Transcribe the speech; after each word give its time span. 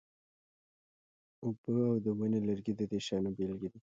اوبه 1.43 1.73
او 1.89 1.95
د 2.05 2.07
ونې 2.17 2.39
لرګي 2.47 2.73
د 2.75 2.81
دې 2.91 2.99
شیانو 3.05 3.29
بیلګې 3.37 3.69
دي. 3.73 3.79